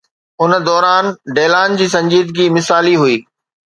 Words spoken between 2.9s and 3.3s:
هئي.